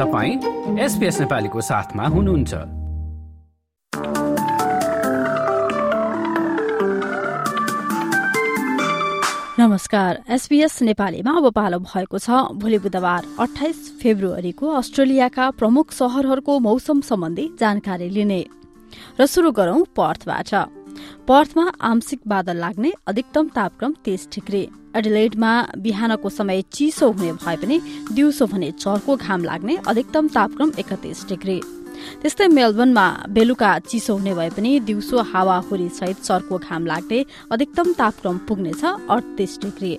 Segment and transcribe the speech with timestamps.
[0.00, 2.54] तपाईँ एसपिएस नेपालीको साथमा हुनुहुन्छ।
[9.60, 17.00] नमस्कार एसबीएस नेपालीमा अब पालो भएको छ भोलि बुधबार अठाइस फेब्रुअरीको अस्ट्रेलियाका प्रमुख शहरहरूको मौसम
[17.00, 18.44] सम्बन्धी जानकारी लिने।
[19.20, 20.79] र शुरू गरौं पर्थबाट।
[21.30, 24.62] पर्थमा आंशिक बादल लाग्ने अधिकतम तापक्रम तीस डिग्री।
[24.96, 27.78] एडिलेडमा बिहानको समय चिसो हुने भए पनि
[28.12, 31.60] दिउँसो भने चर्को घाम लाग्ने अधिकतम तापक्रम एकतिस डिग्री।
[32.22, 38.38] त्यस्तै मेलबर्नमा बेलुका चिसो हुने भए पनि दिउँसो हावाहुरी सहित चर्को घाम लाग्ने अधिकतम तापक्रम
[38.48, 39.92] पुग्नेछ अडतिस डिग्री।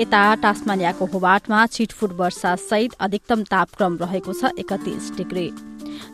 [0.00, 5.50] यता टास्मानियाको होबाटमा छिटफुट वर्षा सहित अधिकतम तापक्रम रहेको छ एकतिस डिग्री।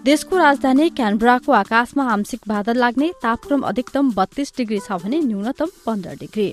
[0.05, 6.15] देशको राजधानी क्यानब्राको आकाशमा आंशिक बादल लाग्ने तापक्रम अधिकतम बत्तीस डिग्री छ भने न्यूनतम पन्ध्र
[6.20, 6.48] डिग्री।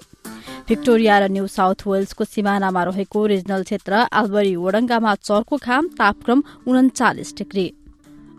[0.68, 7.36] भिक्टोरिया र न्यू साउथ वेल्सको सिमानामा रहेको रिजनल क्षेत्र आलबरी वडङ्गामा चर्को घाम तापक्रम उन्चालिस
[7.38, 7.68] डिग्री।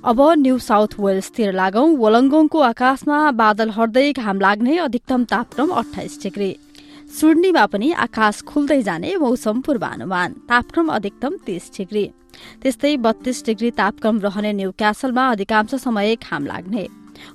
[0.05, 6.51] अब न्यू साउथ वेल्सतिर लागौं वलङ्गोङको आकाशमा बादल हट्दै घाम लाग्ने अधिकतम तापक्रम अठाइस डिग्री।
[7.13, 12.05] सुर्नीमा पनि आकाश खुल्दै जाने मौसम पूर्वानुमान। तापक्रम अधिकतम तीस डिग्री।
[12.63, 16.87] त्यस्तै बत्तीस डिग्री तापक्रम रहने न्यू क्यासलमा अधिकांश समय घाम लाग्ने।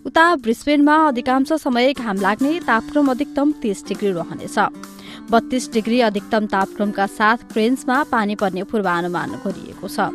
[0.05, 4.57] उता ब्रिस्बेनमा अधिकांश समय घाम लाग्ने तापक्रम अधिकतम तीस डिग्री रहनेछ।
[5.31, 10.09] बत्तीस डिग्री अधिकतम तापक्रमका साथ क्रेन्समा पानी पर्ने पूर्वानुमान गरिएको छ।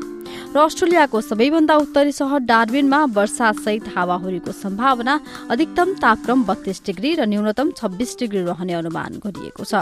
[0.52, 5.14] र अस्ट्रेलियाको सबैभन्दा उत्तरी सहर डार्बिनमा वर्षासहित हावाहुरीको सम्भावना
[5.48, 9.80] अधिकतम तापक्रम बत्तीस डिग्री र न्यूनतम छब्बीस डिग्री रहने अनुमान गरिएको छ।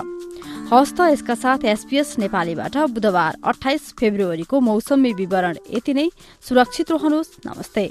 [0.71, 6.07] हस्त यसका साथ एसपीएस नेपालीबाट बुधबार अठाइस फेब्रुअरीको मौसमी विवरण यति नै।
[6.39, 7.85] सुरक्षित रहनुहोस्। नमस्ते।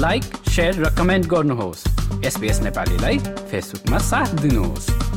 [0.00, 0.24] लाइक
[0.58, 1.84] र कमेन्ट गर्नुहोस्।
[2.24, 3.18] एसपिएस नेपालीलाई
[3.52, 5.07] फेसबुकमा साथ दिनुहोस्।